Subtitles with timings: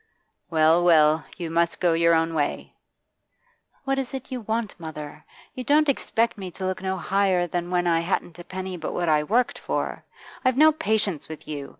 [0.49, 2.73] Well, well, you must go your own way'
[3.83, 5.25] 'What is it you want, mother?
[5.53, 8.93] You don't expect me to look no higher than when I hadn't a penny but
[8.95, 10.03] what I worked for?
[10.43, 11.69] I've no patience with you.